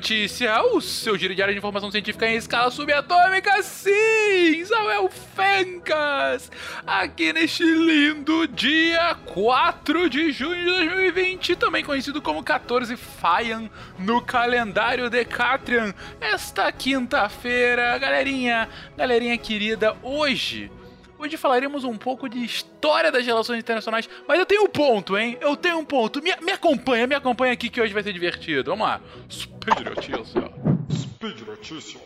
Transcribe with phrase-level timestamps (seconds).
[0.00, 4.64] Notícia, o seu giro diário de informação científica em escala subatômica, sim!
[4.64, 6.50] Samuel Fencas!
[6.86, 13.68] Aqui neste lindo dia 4 de junho de 2020, também conhecido como 14 Faian
[13.98, 15.92] no calendário Decatrian.
[16.18, 20.72] Esta quinta-feira, galerinha, galerinha querida, hoje
[21.22, 25.36] Hoje falaremos um pouco de história das relações internacionais, mas eu tenho um ponto, hein?
[25.38, 26.22] Eu tenho um ponto.
[26.22, 28.70] Me, me acompanha, me acompanha aqui que hoje vai ser divertido.
[28.70, 29.02] Vamos lá.
[29.30, 30.32] Speed Notícias.
[30.90, 32.00] Speed Notícias.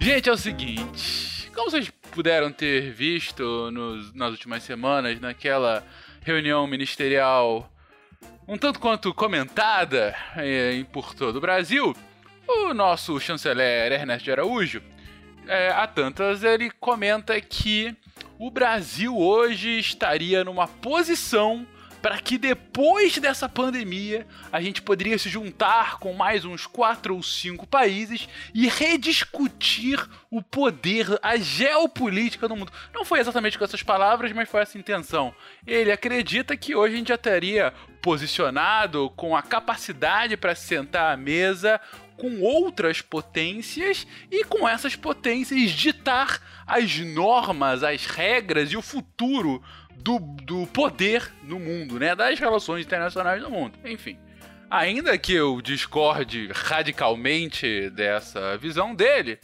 [0.00, 1.52] Gente, é o seguinte.
[1.54, 5.86] Como vocês puderam ter visto nos, nas últimas semanas, naquela
[6.24, 7.70] reunião ministerial
[8.48, 11.94] um tanto quanto comentada eh, por todo o Brasil,
[12.46, 14.80] o nosso chanceler Ernesto Araújo,
[15.48, 17.96] é, há tantas, ele comenta que
[18.38, 21.66] o Brasil hoje estaria numa posição
[22.00, 27.22] para que depois dessa pandemia a gente poderia se juntar com mais uns quatro ou
[27.22, 32.72] cinco países e rediscutir o poder, a geopolítica no mundo.
[32.94, 35.34] Não foi exatamente com essas palavras, mas foi essa intenção.
[35.66, 41.16] Ele acredita que hoje a gente já teria posicionado com a capacidade para sentar à
[41.16, 41.80] mesa
[42.16, 49.62] com outras potências e com essas potências ditar as normas, as regras e o futuro
[50.06, 52.14] do, do poder no mundo, né?
[52.14, 53.76] Das relações internacionais no mundo.
[53.84, 54.16] Enfim.
[54.70, 59.40] Ainda que eu discorde radicalmente dessa visão dele,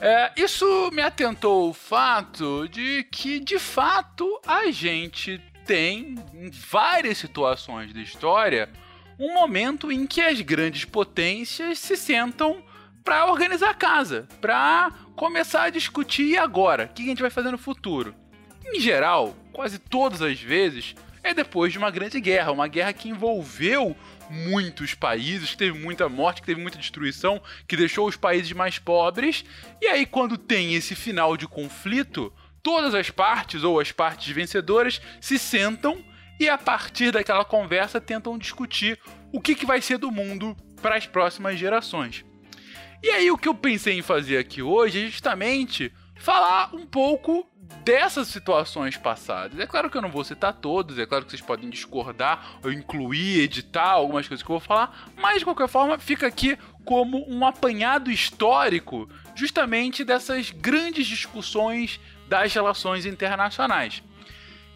[0.00, 7.18] é, isso me atentou o fato de que, de fato, a gente tem, em várias
[7.18, 8.68] situações da história,
[9.16, 12.64] um momento em que as grandes potências se sentam
[13.04, 17.50] para organizar a casa, para começar a discutir agora, o que a gente vai fazer
[17.50, 18.14] no futuro.
[18.72, 23.08] Em geral, quase todas as vezes, é depois de uma grande guerra, uma guerra que
[23.08, 23.96] envolveu
[24.30, 28.78] muitos países, que teve muita morte, que teve muita destruição, que deixou os países mais
[28.78, 29.44] pobres.
[29.80, 32.32] E aí, quando tem esse final de conflito,
[32.62, 36.02] todas as partes ou as partes vencedoras se sentam
[36.38, 38.98] e a partir daquela conversa tentam discutir
[39.32, 42.24] o que, que vai ser do mundo para as próximas gerações.
[43.02, 47.49] E aí o que eu pensei em fazer aqui hoje é justamente falar um pouco
[47.84, 49.58] dessas situações passadas.
[49.58, 52.72] É claro que eu não vou citar todos, é claro que vocês podem discordar ou
[52.72, 57.24] incluir, editar algumas coisas que eu vou falar, mas de qualquer forma fica aqui como
[57.28, 64.02] um apanhado histórico justamente dessas grandes discussões das relações internacionais.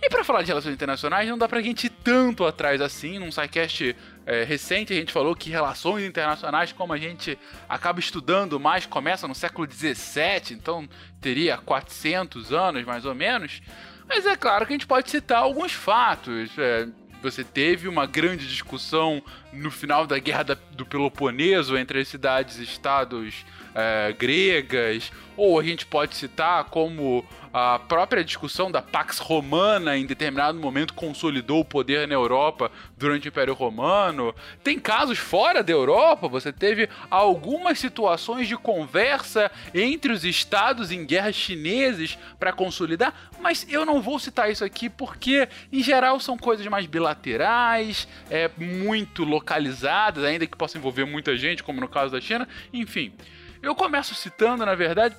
[0.04, 3.18] E para falar de relações internacionais, não dá pra gente ir tanto atrás assim.
[3.18, 8.60] Num sidecast é, recente, a gente falou que relações internacionais, como a gente acaba estudando
[8.60, 10.86] mais, começa no século XVII, então
[11.22, 13.62] teria 400 anos mais ou menos.
[14.06, 16.50] Mas é claro que a gente pode citar alguns fatos.
[16.58, 16.86] É,
[17.22, 19.22] você teve uma grande discussão
[19.54, 20.42] no final da Guerra
[20.72, 28.24] do Peloponeso entre as cidades-estados é, gregas, ou a gente pode citar como a própria
[28.24, 32.68] discussão da Pax Romana em determinado momento consolidou o poder na Europa
[32.98, 34.34] durante o Império Romano.
[34.64, 41.06] Tem casos fora da Europa, você teve algumas situações de conversa entre os estados em
[41.06, 46.36] guerras chineses para consolidar, mas eu não vou citar isso aqui porque, em geral, são
[46.36, 52.10] coisas mais bilaterais, é, muito localizadas, ainda que possa envolver muita gente, como no caso
[52.10, 52.48] da China.
[52.72, 53.12] Enfim,
[53.64, 55.16] eu começo citando, na verdade,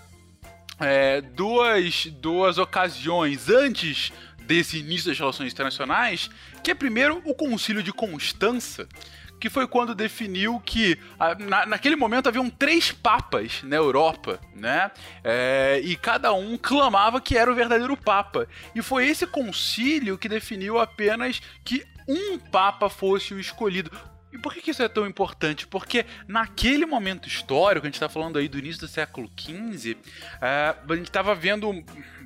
[0.80, 4.12] é, duas, duas ocasiões antes
[4.42, 6.30] desse início das relações internacionais,
[6.64, 8.88] que é primeiro o Concílio de Constança,
[9.40, 10.98] que foi quando definiu que
[11.40, 14.92] na, naquele momento haviam três papas na Europa, né?
[15.24, 18.48] É, e cada um clamava que era o verdadeiro papa.
[18.74, 23.92] E foi esse concílio que definiu apenas que um papa fosse o escolhido.
[24.36, 25.66] E por que isso é tão importante?
[25.66, 29.96] Porque naquele momento histórico, a gente está falando aí do início do século XV,
[30.42, 31.72] é, a gente estava vendo,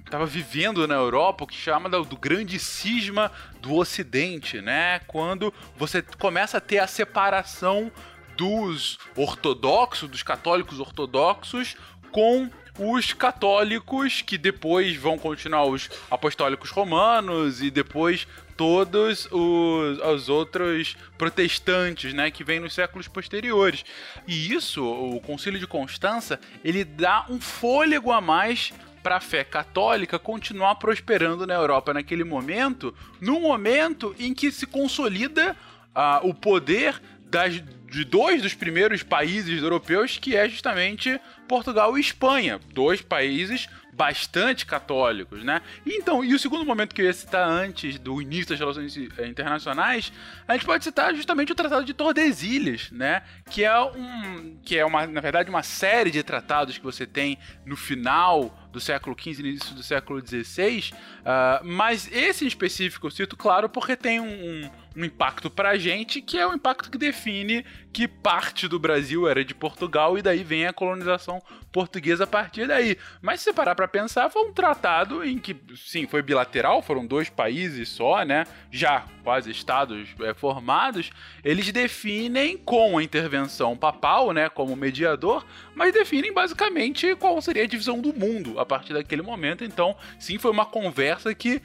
[0.03, 5.01] estava vivendo na Europa o que chama do, do grande cisma do Ocidente, né?
[5.05, 7.91] Quando você começa a ter a separação
[8.35, 11.77] dos ortodoxos, dos católicos ortodoxos,
[12.11, 18.25] com os católicos, que depois vão continuar os apostólicos romanos e depois
[18.59, 23.85] todos os, os outros protestantes, né, que vêm nos séculos posteriores.
[24.27, 29.45] E isso, o Concílio de Constança, ele dá um fôlego a mais para a fé
[29.45, 35.55] católica continuar prosperando na Europa naquele momento, no momento em que se consolida
[35.95, 42.01] uh, o poder das, de dois dos primeiros países europeus, que é justamente Portugal e
[42.01, 43.67] Espanha, dois países
[43.99, 45.61] bastante católicos, né?
[45.85, 49.27] Então, e o segundo momento que eu ia citar antes do início das relações eh,
[49.27, 50.13] internacionais,
[50.47, 53.23] a gente pode citar justamente o Tratado de Tordesilhas, né?
[53.49, 57.37] Que é um, que é uma, na verdade, uma série de tratados que você tem
[57.65, 63.11] no final do século XV início do século XVI, uh, mas esse em específico eu
[63.11, 67.65] cito, claro, porque tem um, um impacto pra gente, que é o impacto que define
[67.91, 71.41] que parte do Brasil era de Portugal e daí vem a colonização
[71.71, 72.97] portuguesa a partir daí.
[73.21, 77.29] Mas se parar pra pensar, foi um tratado em que, sim, foi bilateral, foram dois
[77.29, 78.45] países só, né?
[78.71, 81.11] Já quase estados é, formados,
[81.43, 85.45] eles definem com a intervenção papal, né, como mediador,
[85.75, 89.63] mas definem basicamente qual seria a divisão do mundo a partir daquele momento.
[89.63, 91.61] Então, sim, foi uma conversa que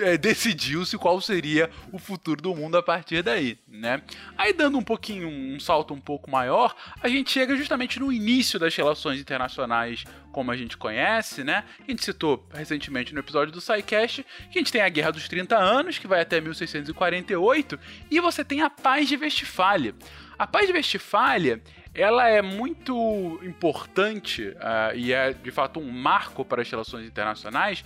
[0.00, 4.02] é, decidiu-se qual seria o futuro do mundo a partir daí, né?
[4.36, 8.58] Aí dando um pouquinho, um salto um pouco maior, a gente chega justamente no início
[8.58, 11.64] das relações internacionais como a gente conhece, né?
[11.86, 15.28] A gente citou recentemente no episódio do SciCast que a gente tem a Guerra dos
[15.28, 17.78] 30 Anos, que vai até 1648,
[18.10, 19.94] e você tem a Paz de Westfália.
[20.36, 21.62] A Paz de Westfália
[21.94, 27.84] ela é muito importante uh, e é de fato um marco para as relações internacionais,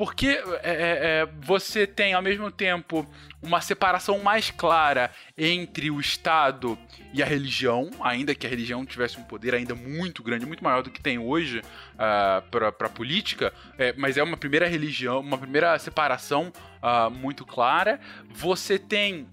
[0.00, 3.06] porque é, é, é, você tem ao mesmo tempo
[3.42, 6.78] uma separação mais clara entre o Estado
[7.12, 10.82] e a religião, ainda que a religião tivesse um poder ainda muito grande, muito maior
[10.82, 15.36] do que tem hoje uh, para a política, é, mas é uma primeira religião, uma
[15.36, 16.50] primeira separação
[16.82, 18.00] uh, muito clara.
[18.30, 19.28] Você tem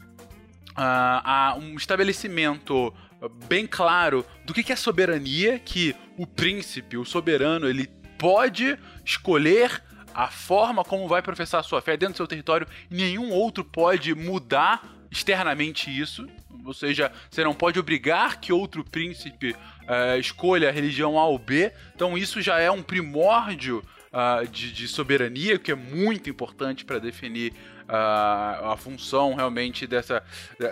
[0.71, 2.93] uh, um estabelecimento
[3.47, 7.87] bem claro do que é soberania, que o príncipe, o soberano, ele
[8.17, 9.86] pode escolher
[10.17, 14.15] a forma como vai professar a sua fé dentro do seu território, nenhum outro pode
[14.15, 14.81] mudar
[15.11, 16.27] externamente isso.
[16.65, 21.37] Ou seja, você não pode obrigar que outro príncipe uh, escolha a religião A ou
[21.37, 21.71] B.
[21.93, 26.97] Então, isso já é um primórdio uh, de, de, soberania, que é muito importante para
[26.97, 27.53] definir
[27.87, 30.23] uh, a função realmente dessa,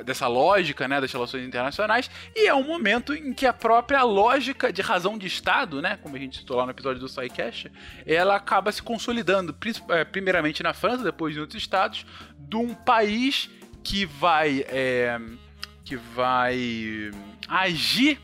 [0.05, 4.71] dessa lógica né, das relações internacionais, e é um momento em que a própria lógica
[4.71, 7.71] de razão de Estado, né, como a gente citou lá no episódio do SciCast,
[8.05, 9.55] ela acaba se consolidando,
[9.89, 12.05] eh, primeiramente na França, depois em outros estados,
[12.37, 13.49] de um país
[13.83, 15.19] que vai, é,
[15.83, 17.11] que vai
[17.47, 18.19] agir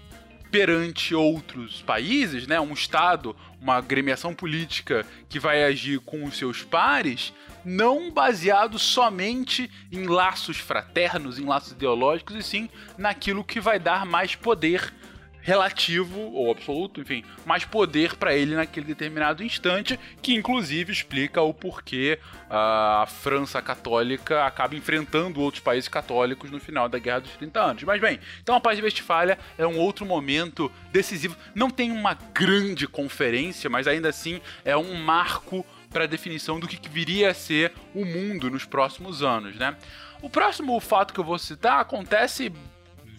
[0.52, 6.62] perante outros países, né, um Estado, uma agremiação política que vai agir com os seus
[6.62, 7.34] pares,
[7.64, 14.06] não baseado somente em laços fraternos, em laços ideológicos, e sim naquilo que vai dar
[14.06, 14.94] mais poder
[15.42, 21.54] relativo ou absoluto, enfim, mais poder para ele naquele determinado instante, que inclusive explica o
[21.54, 22.20] porquê
[22.50, 27.84] a França católica acaba enfrentando outros países católicos no final da Guerra dos 30 Anos.
[27.84, 31.36] Mas bem, então a Paz de Westfália é um outro momento decisivo.
[31.56, 36.68] Não tem uma grande conferência, mas ainda assim é um marco para a definição do
[36.68, 39.76] que, viria a ser o mundo nos próximos anos, né?
[40.22, 42.52] O próximo fato que eu vou citar acontece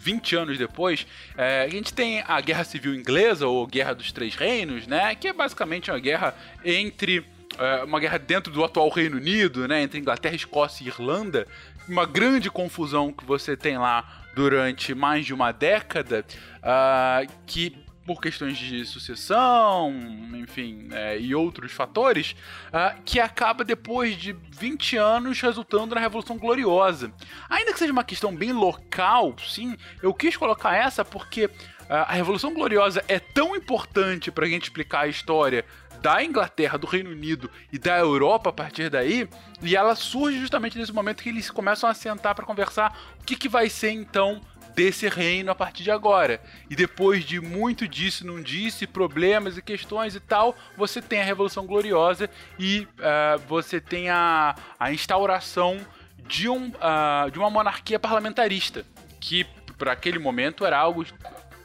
[0.02, 4.34] 20 anos depois, é, a gente tem a Guerra Civil Inglesa, ou Guerra dos Três
[4.34, 5.14] Reinos, né?
[5.14, 6.34] Que é basicamente uma guerra
[6.64, 7.24] entre.
[7.58, 9.82] É, uma guerra dentro do atual Reino Unido, né?
[9.82, 11.46] Entre Inglaterra, Escócia e Irlanda.
[11.88, 16.24] Uma grande confusão que você tem lá durante mais de uma década,
[16.58, 17.76] uh, que
[18.06, 19.92] por questões de sucessão,
[20.34, 22.34] enfim, é, e outros fatores,
[22.68, 27.12] uh, que acaba depois de 20 anos resultando na Revolução Gloriosa.
[27.48, 31.50] Ainda que seja uma questão bem local, sim, eu quis colocar essa porque uh,
[31.88, 35.64] a Revolução Gloriosa é tão importante para a gente explicar a história
[36.00, 39.28] da Inglaterra, do Reino Unido e da Europa a partir daí,
[39.62, 43.36] e ela surge justamente nesse momento que eles começam a sentar para conversar o que,
[43.36, 44.40] que vai ser então
[44.74, 46.40] desse reino a partir de agora.
[46.68, 51.24] E depois de muito disso, não disse, problemas e questões e tal, você tem a
[51.24, 55.78] Revolução Gloriosa e uh, você tem a, a instauração
[56.26, 58.84] de, um, uh, de uma monarquia parlamentarista,
[59.20, 59.44] que
[59.76, 61.04] para aquele momento era algo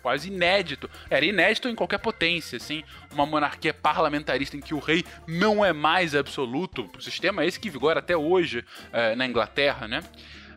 [0.01, 0.89] quase inédito.
[1.09, 5.73] Era inédito em qualquer potência, assim, uma monarquia parlamentarista em que o rei não é
[5.73, 6.89] mais absoluto.
[6.97, 10.01] O sistema é esse que vigora até hoje uh, na Inglaterra, né?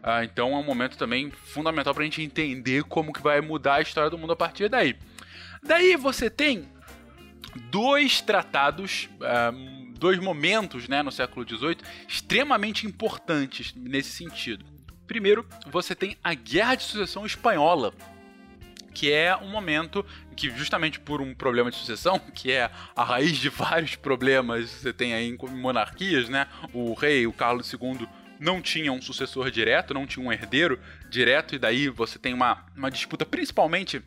[0.03, 3.77] Ah, então é um momento também fundamental para a gente entender como que vai mudar
[3.77, 4.97] a história do mundo a partir daí.
[5.63, 6.67] Daí você tem
[7.71, 9.53] dois tratados, ah,
[9.99, 11.79] dois momentos né, no século XVIII
[12.09, 14.65] extremamente importantes nesse sentido.
[15.07, 17.93] Primeiro, você tem a Guerra de Sucessão Espanhola,
[18.95, 20.05] que é um momento
[20.37, 24.81] que, justamente por um problema de sucessão, que é a raiz de vários problemas que
[24.81, 26.47] você tem aí em monarquias, né?
[26.73, 28.09] O rei, o Carlos II,
[28.41, 32.65] não tinha um sucessor direto, não tinha um herdeiro direto, e daí você tem uma,
[32.75, 34.03] uma disputa, principalmente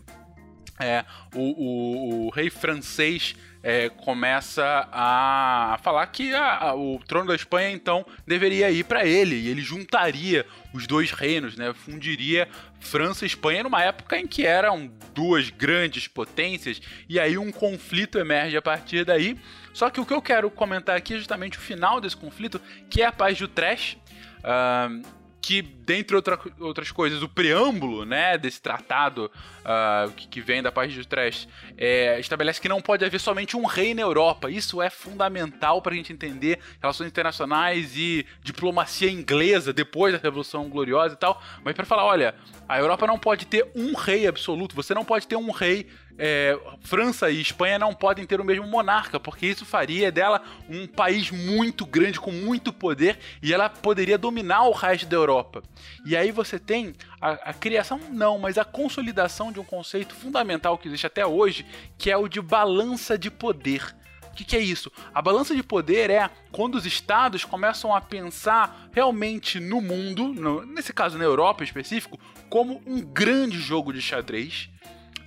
[0.79, 7.29] é, o, o, o rei francês é, começa a falar que a, a, o trono
[7.29, 11.73] da Espanha então deveria ir para ele e ele juntaria os dois reinos, né?
[11.73, 12.49] Fundiria
[12.81, 18.19] França e Espanha numa época em que eram duas grandes potências e aí um conflito
[18.19, 19.39] emerge a partir daí.
[19.73, 23.01] Só que o que eu quero comentar aqui é justamente o final desse conflito, que
[23.01, 23.97] é a paz de Utrecht.
[24.43, 30.63] Uh, que, dentre outra, outras coisas, o preâmbulo né, desse tratado uh, que, que, vem
[30.63, 34.49] da parte de Utrecht é, estabelece que não pode haver somente um rei na Europa.
[34.49, 40.69] Isso é fundamental para a gente entender relações internacionais e diplomacia inglesa depois da Revolução
[40.69, 41.43] Gloriosa e tal.
[41.61, 42.35] Mas para falar, olha,
[42.67, 46.59] a Europa não pode ter um rei absoluto, você não pode ter um rei é,
[46.81, 51.31] França e Espanha não podem ter o mesmo monarca, porque isso faria dela um país
[51.31, 55.63] muito grande, com muito poder, e ela poderia dominar o resto da Europa.
[56.05, 60.77] E aí você tem a, a criação, não, mas a consolidação de um conceito fundamental
[60.77, 61.65] que existe até hoje,
[61.97, 63.95] que é o de balança de poder.
[64.27, 64.91] O que, que, é isso?
[65.13, 70.65] A balança de poder é quando os estados começam a pensar realmente no mundo, no,
[70.65, 74.71] nesse caso na Europa em específico, como um grande jogo de xadrez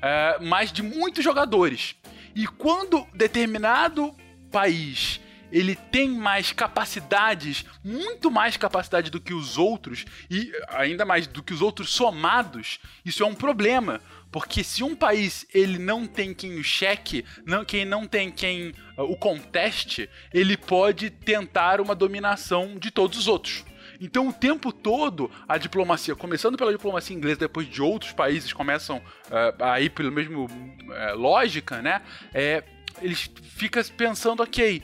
[0.07, 1.97] é, mas de muitos jogadores.
[2.35, 4.15] E quando determinado
[4.51, 5.21] país
[5.51, 11.43] ele tem mais capacidades, muito mais capacidade do que os outros, e ainda mais do
[11.43, 14.01] que os outros somados, isso é um problema.
[14.31, 18.71] Porque se um país ele não tem quem o cheque, não, quem não tem quem
[18.99, 23.65] uh, o conteste, ele pode tentar uma dominação de todos os outros.
[24.01, 28.99] Então, o tempo todo, a diplomacia, começando pela diplomacia inglesa, depois de outros países começam
[28.99, 32.03] uh, a ir pelo mesmo uh, lógica, né?
[32.33, 32.63] É,
[33.01, 34.83] eles ficam pensando, ok,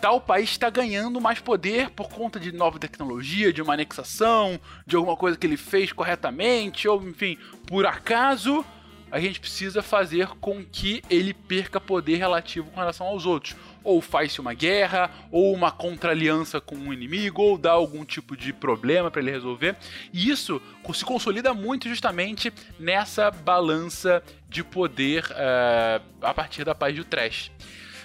[0.00, 4.96] tal país está ganhando mais poder por conta de nova tecnologia, de uma anexação, de
[4.96, 8.64] alguma coisa que ele fez corretamente, ou enfim, por acaso
[9.12, 14.00] a gente precisa fazer com que ele perca poder relativo com relação aos outros ou
[14.00, 19.10] faz-se uma guerra, ou uma contra-aliança com um inimigo, ou dá algum tipo de problema
[19.10, 19.76] para ele resolver.
[20.12, 20.60] E isso
[20.94, 27.52] se consolida muito justamente nessa balança de poder uh, a partir da paz de Utrecht.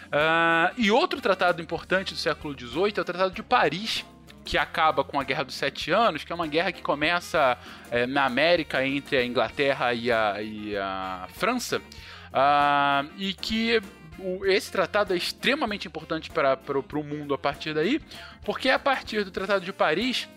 [0.08, 4.06] Uh, e outro tratado importante do século XVIII é o Tratado de Paris,
[4.46, 7.58] que acaba com a Guerra dos Sete Anos, que é uma guerra que começa
[7.92, 13.82] é, na América entre a Inglaterra e a, e a França, uh, e que
[14.20, 18.02] o, esse tratado é extremamente importante para o mundo a partir daí,
[18.44, 20.28] porque a partir do Tratado de Paris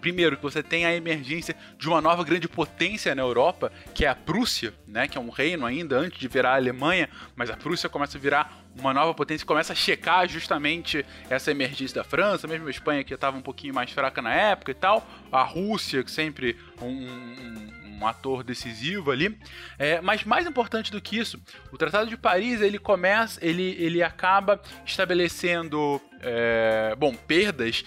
[0.00, 4.08] primeiro, que você tem a emergência de uma nova grande potência na Europa, que é
[4.08, 7.56] a Prússia, né, que é um reino ainda antes de virar a Alemanha, mas a
[7.56, 12.46] Prússia começa a virar uma nova potência começa a checar justamente essa emergência da França,
[12.46, 16.02] mesmo a Espanha que estava um pouquinho mais fraca na época e tal, a Rússia,
[16.04, 19.38] que sempre um, um um ator decisivo ali.
[19.78, 21.40] É, mas mais importante do que isso,
[21.70, 27.84] o Tratado de Paris ele começa, ele, ele acaba estabelecendo, é, bom, perdas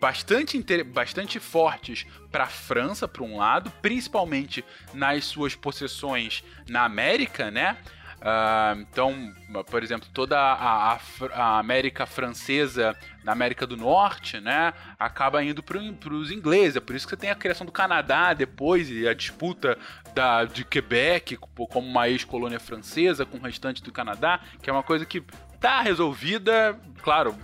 [0.00, 7.50] bastante, bastante fortes para a França, por um lado, principalmente nas suas possessões na América,
[7.50, 7.78] né?
[8.16, 9.32] Uh, então,
[9.70, 10.98] por exemplo, toda a, a,
[11.32, 16.76] a, América Francesa na América do Norte, né, acaba indo para os ingleses.
[16.76, 19.76] É por isso que você tem a criação do Canadá depois e a disputa
[20.14, 24.82] da, de Quebec como uma ex-colônia francesa com o restante do Canadá, que é uma
[24.82, 25.22] coisa que
[25.60, 26.78] tá resolvida.
[27.02, 27.36] Claro,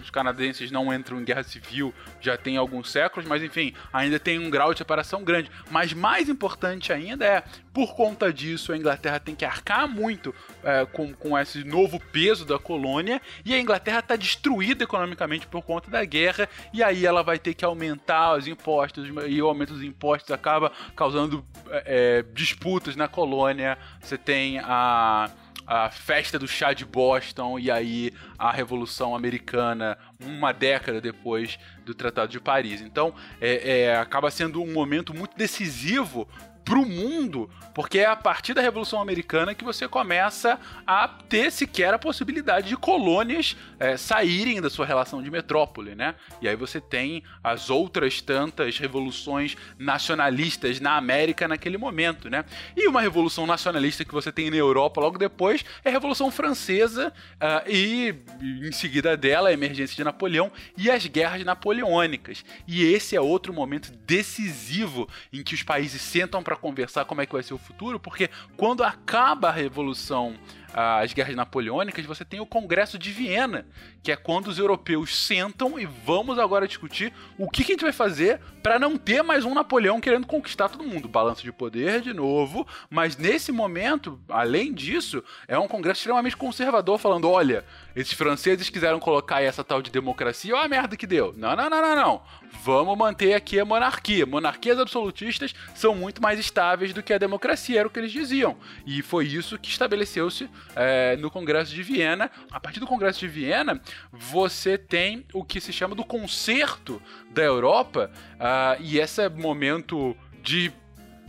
[0.00, 4.36] os canadenses não entram em guerra civil já tem alguns séculos, mas enfim, ainda tem
[4.38, 5.50] um grau de separação grande.
[5.70, 10.34] Mas mais importante ainda é, por conta disso, a Inglaterra tem que arcar muito
[10.64, 15.62] é, com, com esse novo peso da colônia e a Inglaterra está destruída economicamente por
[15.62, 19.72] conta da guerra e aí ela vai ter que aumentar os impostos e o aumento
[19.72, 23.78] dos impostos acaba causando é, disputas na colônia.
[24.00, 25.30] Você tem a
[25.66, 31.94] a festa do chá de Boston e aí a Revolução Americana uma década depois do
[31.94, 32.80] Tratado de Paris.
[32.80, 36.28] Então, é, é, acaba sendo um momento muito decisivo
[36.66, 41.52] para o mundo, porque é a partir da Revolução Americana que você começa a ter
[41.52, 46.16] sequer a possibilidade de colônias é, saírem da sua relação de metrópole, né?
[46.42, 52.44] E aí você tem as outras tantas revoluções nacionalistas na América naquele momento, né?
[52.76, 57.12] E uma revolução nacionalista que você tem na Europa logo depois é a Revolução Francesa
[57.34, 62.44] uh, e em seguida dela a emergência de Napoleão e as guerras napoleônicas.
[62.66, 67.20] E esse é outro momento decisivo em que os países sentam para para conversar como
[67.20, 70.34] é que vai ser o futuro, porque quando acaba a revolução
[70.78, 73.66] as guerras napoleônicas, você tem o Congresso de Viena,
[74.02, 77.84] que é quando os europeus sentam e vamos agora discutir o que, que a gente
[77.84, 81.08] vai fazer para não ter mais um Napoleão querendo conquistar todo mundo.
[81.08, 86.98] Balanço de poder de novo, mas nesse momento, além disso, é um Congresso extremamente conservador
[86.98, 87.64] falando: olha,
[87.96, 91.34] esses franceses quiseram colocar essa tal de democracia, olha a merda que deu.
[91.34, 92.22] Não, não, não, não, não.
[92.62, 94.26] Vamos manter aqui a monarquia.
[94.26, 98.58] Monarquias absolutistas são muito mais estáveis do que a democracia, era o que eles diziam.
[98.86, 102.30] E foi isso que estabeleceu-se é, no Congresso de Viena.
[102.52, 103.80] A partir do Congresso de Viena,
[104.12, 107.00] você tem o que se chama do concerto
[107.30, 110.70] da Europa, uh, e esse momento de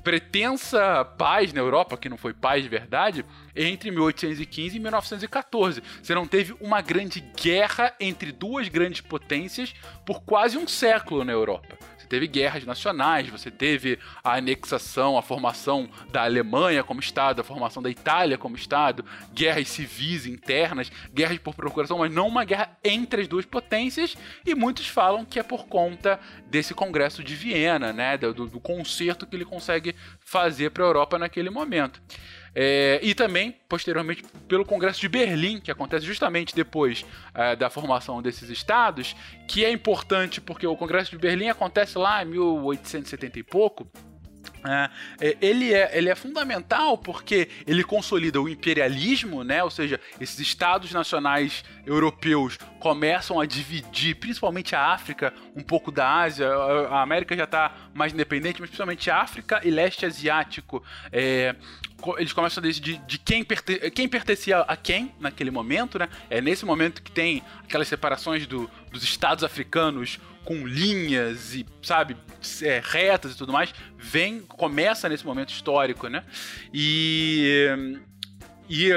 [0.07, 5.83] pretensa paz na Europa, que não foi paz de verdade, entre 1815 e 1914.
[6.01, 11.33] Você não teve uma grande guerra entre duas grandes potências por quase um século na
[11.33, 11.77] Europa.
[12.07, 17.81] Teve guerras nacionais, você teve a anexação, a formação da Alemanha como Estado, a formação
[17.83, 23.21] da Itália como Estado, guerras civis internas, guerras por procuração, mas não uma guerra entre
[23.21, 28.17] as duas potências, e muitos falam que é por conta desse Congresso de Viena, né,
[28.17, 32.01] do, do concerto que ele consegue fazer para a Europa naquele momento.
[32.59, 38.19] É, e também, posteriormente, pelo Congresso de Berlim, que acontece justamente depois é, da formação
[38.19, 39.15] desses estados,
[39.47, 43.87] que é importante porque o Congresso de Berlim acontece lá em 1870 e pouco,
[44.65, 44.89] é,
[45.21, 49.63] é, ele, é, ele é fundamental porque ele consolida o imperialismo, né?
[49.63, 56.21] ou seja, esses estados nacionais europeus começam a dividir, principalmente a África, um pouco da
[56.21, 60.83] Ásia, a América já está mais independente, mas principalmente a África e leste asiático.
[61.11, 61.55] É,
[62.17, 66.07] eles começam a decidir de quem, perte quem pertencia a quem naquele momento, né?
[66.29, 72.15] É nesse momento que tem aquelas separações do, dos estados africanos com linhas e, sabe,
[72.61, 76.23] é, retas e tudo mais, vem, começa nesse momento histórico, né?
[76.73, 77.99] E.
[78.69, 78.91] E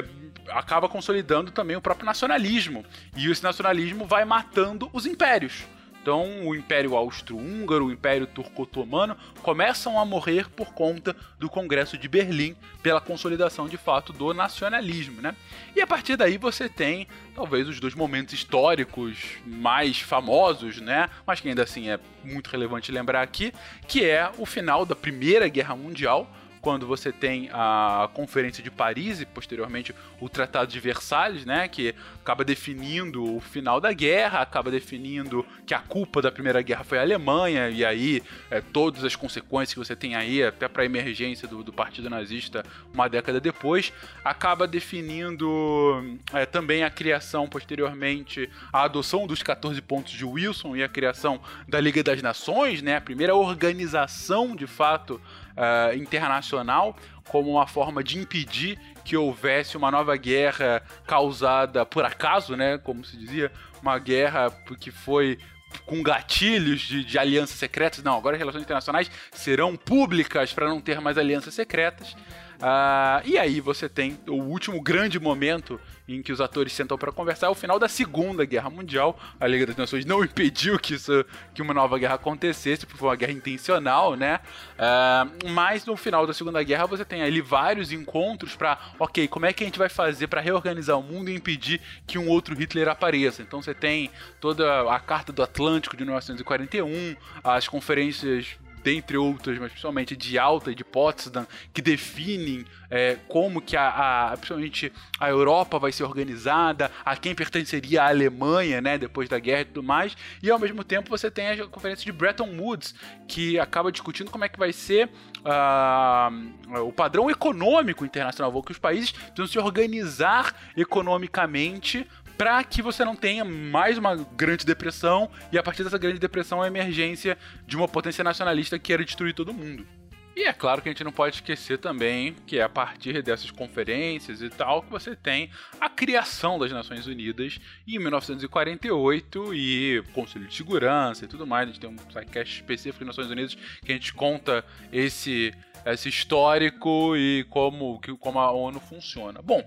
[0.49, 2.85] acaba consolidando também o próprio nacionalismo.
[3.16, 5.64] E esse nacionalismo vai matando os impérios.
[6.02, 12.09] Então, o Império Austro-Húngaro, o Império Turco-Otomano começam a morrer por conta do Congresso de
[12.09, 15.37] Berlim, pela consolidação de fato do nacionalismo, né?
[15.77, 21.11] E a partir daí você tem talvez os dois momentos históricos mais famosos, né?
[21.27, 23.53] Mas que ainda assim é muito relevante lembrar aqui,
[23.87, 29.20] que é o final da Primeira Guerra Mundial, quando você tem a Conferência de Paris
[29.20, 34.70] e posteriormente o Tratado de Versalhes, né, que acaba definindo o final da guerra, acaba
[34.70, 39.16] definindo que a culpa da Primeira Guerra foi a Alemanha e aí é, todas as
[39.16, 43.40] consequências que você tem aí até para a emergência do, do, Partido Nazista uma década
[43.40, 43.92] depois,
[44.25, 50.83] acaba definindo é, também a criação posteriormente a adoção dos 14 pontos de Wilson e
[50.83, 55.20] a criação da Liga das Nações, né, a primeira organização de fato
[55.57, 56.97] uh, internacional
[57.29, 62.79] como uma forma de impedir que houvesse uma nova guerra causada por acaso, né?
[62.79, 65.39] Como se dizia, uma guerra que foi
[65.87, 68.03] com gatilhos de, de alianças secretas.
[68.03, 72.17] Não, agora as relações internacionais serão públicas para não ter mais alianças secretas.
[72.61, 77.11] Uh, e aí você tem o último grande momento em que os atores sentam para
[77.11, 79.18] conversar, é o final da Segunda Guerra Mundial.
[79.38, 83.09] A Liga das Nações não impediu que, isso, que uma nova guerra acontecesse, porque foi
[83.09, 84.40] uma guerra intencional, né?
[84.75, 89.46] Uh, mas no final da Segunda Guerra você tem ali vários encontros para, ok, como
[89.46, 92.55] é que a gente vai fazer para reorganizar o mundo e impedir que um outro
[92.55, 93.40] Hitler apareça?
[93.40, 99.71] Então você tem toda a Carta do Atlântico de 1941, as conferências dentre outras, mas
[99.71, 105.29] principalmente de Alta e de Potsdam, que definem é, como que a, a, principalmente a
[105.29, 109.83] Europa vai ser organizada, a quem pertenceria a Alemanha, né, depois da guerra e tudo
[109.83, 112.95] mais, e ao mesmo tempo você tem a conferência de Bretton Woods,
[113.29, 115.09] que acaba discutindo como é que vai ser
[115.40, 122.07] uh, o padrão econômico internacional, que os países precisam se organizar economicamente
[122.40, 126.62] para que você não tenha mais uma grande depressão e a partir dessa grande depressão
[126.62, 129.87] a emergência de uma potência nacionalista que queira destruir todo mundo.
[130.35, 133.50] E é claro que a gente não pode esquecer também que é a partir dessas
[133.50, 140.46] conferências e tal que você tem a criação das Nações Unidas em 1948 e Conselho
[140.46, 141.68] de Segurança e tudo mais.
[141.68, 145.53] A gente tem um sidecast específico das Nações Unidas que a gente conta esse,
[145.85, 149.42] esse histórico e como, como a ONU funciona.
[149.42, 149.62] Bom,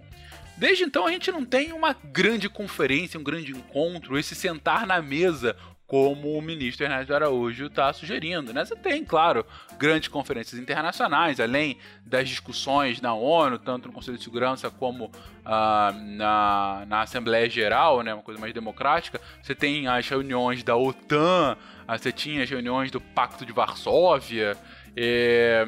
[0.58, 5.02] Desde então a gente não tem uma grande conferência, um grande encontro, esse sentar na
[5.02, 5.56] mesa
[5.94, 8.52] como o ministro Ernesto Araújo está sugerindo.
[8.52, 8.66] Né?
[8.66, 9.46] Você tem, claro,
[9.78, 15.12] grandes conferências internacionais, além das discussões na ONU, tanto no Conselho de Segurança como
[15.46, 18.12] ah, na, na Assembleia Geral, né?
[18.12, 19.22] uma coisa mais democrática.
[19.40, 24.58] Você tem as reuniões da OTAN, ah, você tinha as reuniões do Pacto de Varsóvia.
[24.96, 25.64] É,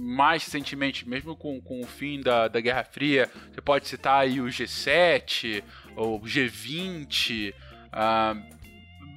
[0.00, 4.40] mais recentemente, mesmo com, com o fim da, da Guerra Fria, você pode citar aí
[4.40, 5.62] o G7,
[5.94, 7.52] ou G20,
[7.92, 8.34] ah,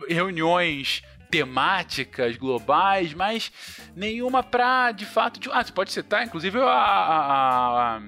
[0.10, 3.50] reuniões temáticas globais, mas
[3.96, 5.40] nenhuma para de fato.
[5.40, 8.02] De, ah, você pode citar, inclusive, a, a, a,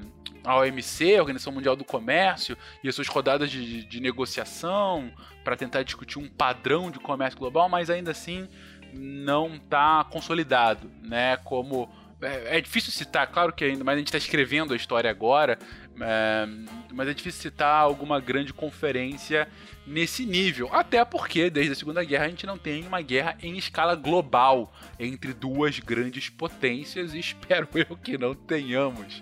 [0.43, 5.13] a OMC, a Organização Mundial do Comércio, e as suas rodadas de, de negociação
[5.45, 8.49] para tentar discutir um padrão de comércio global, mas ainda assim
[8.93, 11.37] não está consolidado, né?
[11.37, 11.89] Como
[12.25, 15.57] é, é, difícil citar, claro que ainda, mas a gente está escrevendo a história agora,
[15.99, 16.47] é,
[16.93, 19.47] mas é difícil citar alguma grande conferência
[19.85, 20.69] nesse nível.
[20.73, 24.73] Até porque, desde a Segunda Guerra, a gente não tem uma guerra em escala global
[24.99, 29.21] entre duas grandes potências e espero eu que não tenhamos.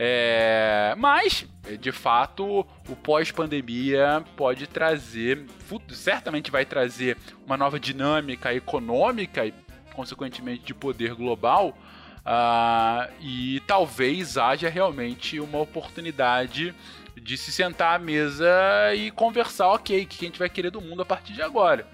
[0.00, 1.44] É, mas,
[1.80, 5.44] de fato, o pós-pandemia pode trazer,
[5.90, 9.52] certamente vai trazer uma nova dinâmica econômica e,
[9.92, 11.76] consequentemente, de poder global.
[12.18, 16.74] Uh, e talvez haja realmente uma oportunidade
[17.16, 18.48] de se sentar à mesa
[18.94, 21.86] e conversar, ok, o que a gente vai querer do mundo a partir de agora.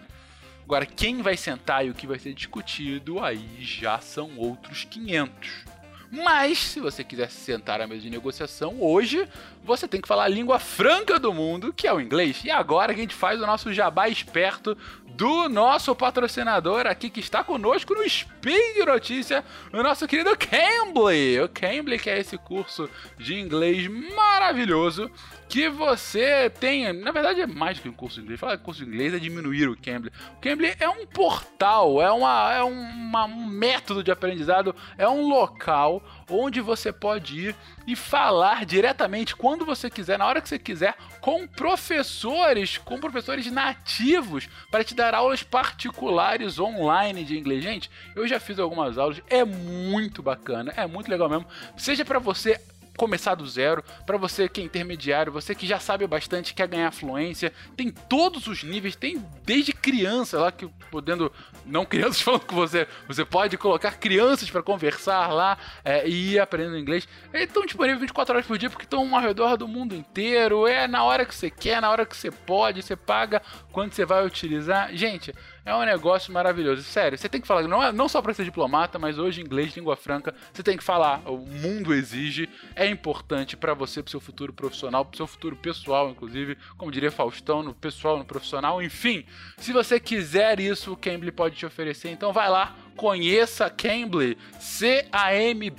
[0.64, 5.74] Agora, quem vai sentar e o que vai ser discutido, aí já são outros 500.
[6.10, 9.28] Mas, se você quiser se sentar à mesa de negociação, hoje
[9.64, 12.42] você tem que falar a língua franca do mundo, que é o inglês.
[12.44, 14.76] E agora a gente faz o nosso jabá esperto
[15.14, 21.40] do nosso patrocinador aqui que está conosco no Speed Notícia, o nosso querido Cambly.
[21.40, 25.10] O Cambly que é esse curso de inglês maravilhoso
[25.48, 28.90] que você tem, na verdade é mais que um curso de inglês, falar curso de
[28.90, 30.10] inglês é diminuir o Cambly.
[30.36, 35.28] O Cambly é um portal, é, uma, é uma, um método de aprendizado, é um
[35.28, 40.58] local onde você pode ir e falar diretamente quando você quiser, na hora que você
[40.58, 47.64] quiser, com professores, com professores nativos, para te dar aulas particulares online de inglês.
[47.64, 51.46] Gente, eu já fiz algumas aulas, é muito bacana, é muito legal mesmo.
[51.78, 52.60] Seja para você
[52.96, 56.90] começar do zero, para você que é intermediário, você que já sabe bastante, quer ganhar
[56.90, 61.32] fluência, tem todos os níveis, tem desde criança lá que podendo
[61.66, 66.38] não crianças falando com você, você pode colocar crianças para conversar lá é, e ir
[66.38, 67.08] aprendendo inglês.
[67.32, 71.04] Estão disponíveis 24 horas por dia porque estão ao redor do mundo inteiro, é na
[71.04, 74.94] hora que você quer, na hora que você pode, você paga quando você vai utilizar.
[74.94, 76.82] Gente, é um negócio maravilhoso.
[76.82, 79.74] Sério, você tem que falar, não, é, não só para ser diplomata, mas hoje inglês,
[79.74, 81.22] língua franca, você tem que falar.
[81.24, 86.10] O mundo exige, é importante para você, pro seu futuro profissional, pro seu futuro pessoal,
[86.10, 89.24] inclusive, como diria Faustão, no pessoal, no profissional, enfim.
[89.56, 92.10] Se você quiser isso, o Cambly pode te oferecer.
[92.10, 95.74] Então vai lá, conheça Cambly, C-A-M-B-L-Y.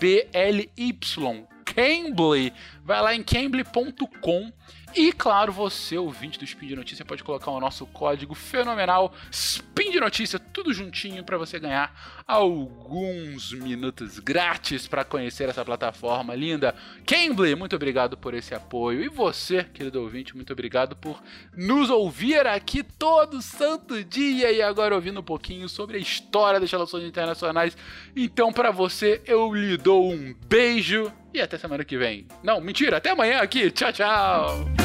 [1.65, 4.51] Cambly, vai lá em cambly.com
[4.95, 9.91] e claro, você, ouvinte do Spin de Notícia, pode colocar o nosso código fenomenal Spin
[9.91, 16.73] de Notícia, tudo juntinho para você ganhar alguns minutos grátis para conhecer essa plataforma linda.
[17.05, 19.03] Cambly, muito obrigado por esse apoio.
[19.03, 21.21] E você, querido ouvinte, muito obrigado por
[21.55, 26.71] nos ouvir aqui todo santo dia e agora ouvindo um pouquinho sobre a história das
[26.71, 27.77] relações internacionais.
[28.15, 32.27] Então, para você, eu lhe dou um beijo e até semana que vem.
[32.41, 33.69] Não, mentira, até amanhã aqui.
[33.69, 34.84] Tchau, tchau.